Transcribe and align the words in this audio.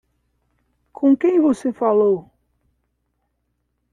Com 0.93 1.15
quem 1.15 1.39
você 1.39 1.71
falou? 1.71 2.27